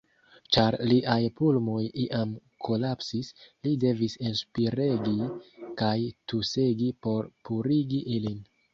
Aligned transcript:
Ĉar 0.55 0.75
liaj 0.91 1.17
pulmoj 1.39 1.81
iam 2.05 2.31
kolapsis, 2.69 3.31
li 3.69 3.75
devis 3.85 4.17
enspiregi 4.33 5.31
kaj 5.85 5.95
tusegi 6.33 6.93
por 7.07 7.33
purigi 7.49 8.07
ilin. 8.21 8.47